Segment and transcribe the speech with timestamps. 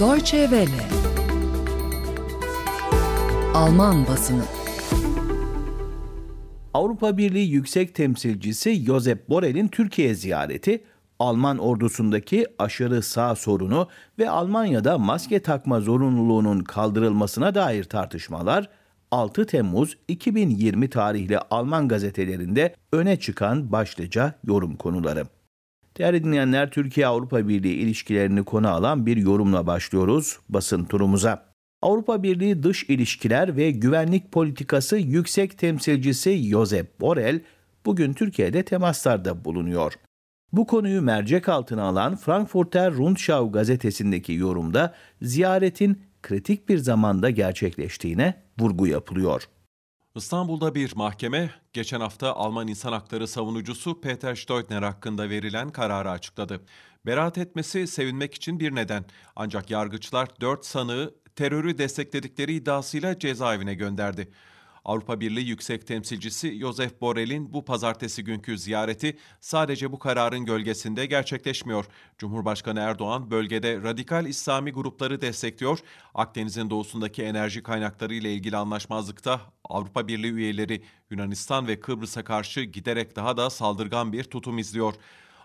[0.00, 0.88] Deutsche Welle
[3.54, 4.42] Alman basını
[6.74, 10.84] Avrupa Birliği Yüksek Temsilcisi Josep Borrell'in Türkiye ziyareti,
[11.18, 13.88] Alman ordusundaki aşırı sağ sorunu
[14.18, 18.68] ve Almanya'da maske takma zorunluluğunun kaldırılmasına dair tartışmalar
[19.10, 25.24] 6 Temmuz 2020 tarihli Alman gazetelerinde öne çıkan başlıca yorum konuları.
[25.98, 31.54] Değerli dinleyenler, Türkiye-Avrupa Birliği ilişkilerini konu alan bir yorumla başlıyoruz basın turumuza.
[31.82, 37.40] Avrupa Birliği Dış İlişkiler ve Güvenlik Politikası Yüksek Temsilcisi Josep Borrell
[37.86, 39.92] bugün Türkiye'de temaslarda bulunuyor.
[40.52, 48.86] Bu konuyu mercek altına alan Frankfurter Rundschau gazetesindeki yorumda ziyaretin kritik bir zamanda gerçekleştiğine vurgu
[48.86, 49.42] yapılıyor.
[50.16, 56.60] İstanbul'da bir mahkeme geçen hafta Alman insan hakları savunucusu Peter Steutner hakkında verilen kararı açıkladı.
[57.06, 59.04] Beraat etmesi sevinmek için bir neden.
[59.36, 64.32] Ancak yargıçlar 4 sanığı terörü destekledikleri iddiasıyla cezaevine gönderdi.
[64.84, 71.84] Avrupa Birliği Yüksek Temsilcisi Josef Borrell'in bu pazartesi günkü ziyareti sadece bu kararın gölgesinde gerçekleşmiyor.
[72.18, 75.78] Cumhurbaşkanı Erdoğan bölgede radikal İslami grupları destekliyor.
[76.14, 83.16] Akdeniz'in doğusundaki enerji kaynakları ile ilgili anlaşmazlıkta Avrupa Birliği üyeleri Yunanistan ve Kıbrıs'a karşı giderek
[83.16, 84.94] daha da saldırgan bir tutum izliyor.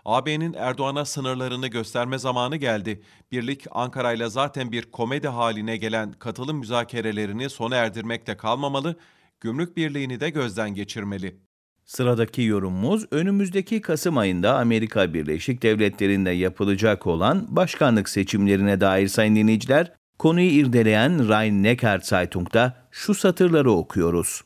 [0.04, 3.02] AB'nin Erdoğan'a sınırlarını gösterme zamanı geldi.
[3.32, 8.96] Birlik Ankara ile zaten bir komedi haline gelen katılım müzakerelerini sona erdirmekle kalmamalı,
[9.40, 11.40] gümrük birliğini de gözden geçirmeli.
[11.84, 19.92] Sıradaki yorumumuz önümüzdeki Kasım ayında Amerika Birleşik Devletleri'nde yapılacak olan başkanlık seçimlerine dair sayın dinleyiciler,
[20.18, 24.42] konuyu irdeleyen Rhein-Neckar Zeitung'da şu satırları okuyoruz.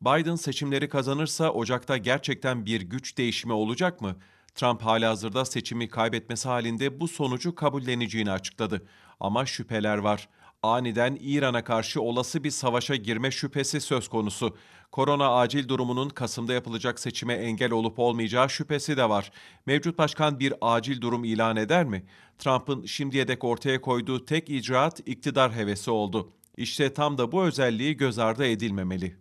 [0.00, 4.16] Biden seçimleri kazanırsa Ocak'ta gerçekten bir güç değişimi olacak mı?
[4.54, 8.86] Trump halihazırda seçimi kaybetmesi halinde bu sonucu kabulleneceğini açıkladı.
[9.20, 10.28] Ama şüpheler var.
[10.66, 14.56] Aniden İran'a karşı olası bir savaşa girme şüphesi söz konusu.
[14.92, 19.30] Korona acil durumunun Kasım'da yapılacak seçime engel olup olmayacağı şüphesi de var.
[19.66, 22.06] Mevcut başkan bir acil durum ilan eder mi?
[22.38, 26.32] Trump'ın şimdiye dek ortaya koyduğu tek icraat iktidar hevesi oldu.
[26.56, 29.16] İşte tam da bu özelliği göz ardı edilmemeli.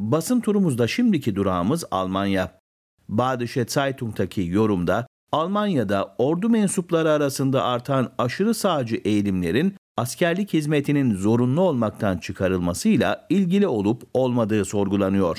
[0.00, 2.60] Basın turumuzda şimdiki durağımız Almanya.
[3.08, 12.18] Badische Zeitung'taki yorumda Almanya'da ordu mensupları arasında artan aşırı sağcı eğilimlerin askerlik hizmetinin zorunlu olmaktan
[12.18, 15.38] çıkarılmasıyla ilgili olup olmadığı sorgulanıyor.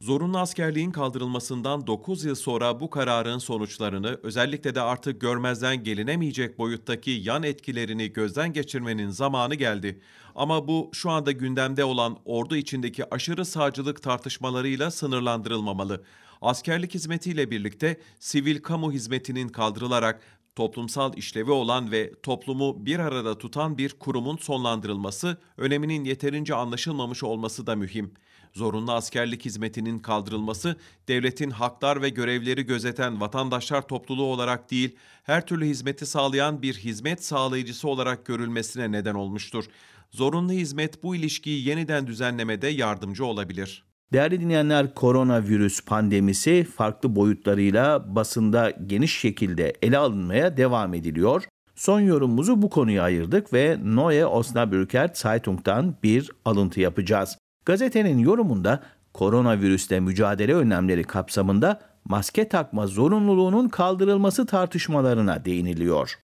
[0.00, 7.10] Zorunlu askerliğin kaldırılmasından 9 yıl sonra bu kararın sonuçlarını özellikle de artık görmezden gelinemeyecek boyuttaki
[7.10, 10.00] yan etkilerini gözden geçirmenin zamanı geldi.
[10.34, 16.04] Ama bu şu anda gündemde olan ordu içindeki aşırı sağcılık tartışmalarıyla sınırlandırılmamalı.
[16.42, 20.20] Askerlik hizmetiyle birlikte sivil kamu hizmetinin kaldırılarak
[20.56, 27.66] toplumsal işlevi olan ve toplumu bir arada tutan bir kurumun sonlandırılması, öneminin yeterince anlaşılmamış olması
[27.66, 28.14] da mühim.
[28.52, 30.76] Zorunlu askerlik hizmetinin kaldırılması,
[31.08, 37.24] devletin haklar ve görevleri gözeten vatandaşlar topluluğu olarak değil, her türlü hizmeti sağlayan bir hizmet
[37.24, 39.64] sağlayıcısı olarak görülmesine neden olmuştur.
[40.10, 43.89] Zorunlu hizmet bu ilişkiyi yeniden düzenlemede yardımcı olabilir.
[44.12, 51.44] Değerli dinleyenler, koronavirüs pandemisi farklı boyutlarıyla basında geniş şekilde ele alınmaya devam ediliyor.
[51.74, 57.38] Son yorumumuzu bu konuya ayırdık ve Neue Osnabrücker Zeitung'dan bir alıntı yapacağız.
[57.64, 58.82] Gazetenin yorumunda
[59.14, 66.18] koronavirüsle mücadele önlemleri kapsamında maske takma zorunluluğunun kaldırılması tartışmalarına değiniliyor.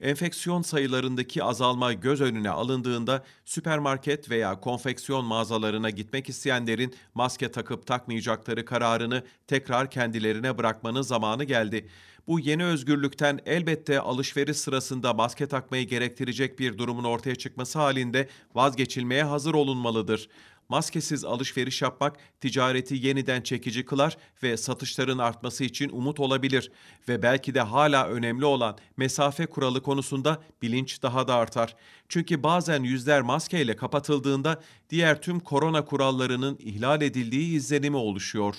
[0.00, 8.64] Enfeksiyon sayılarındaki azalma göz önüne alındığında süpermarket veya konfeksiyon mağazalarına gitmek isteyenlerin maske takıp takmayacakları
[8.64, 11.88] kararını tekrar kendilerine bırakmanın zamanı geldi.
[12.26, 19.24] Bu yeni özgürlükten elbette alışveriş sırasında maske takmayı gerektirecek bir durumun ortaya çıkması halinde vazgeçilmeye
[19.24, 20.28] hazır olunmalıdır
[20.68, 26.70] maskesiz alışveriş yapmak ticareti yeniden çekici kılar ve satışların artması için umut olabilir
[27.08, 31.76] ve belki de hala önemli olan mesafe kuralı konusunda bilinç daha da artar.
[32.08, 34.60] Çünkü bazen yüzler maskeyle kapatıldığında
[34.90, 38.54] diğer tüm korona kurallarının ihlal edildiği izlenimi oluşuyor.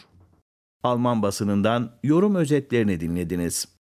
[0.84, 3.68] Alman basınından yorum özetlerini dinlediniz.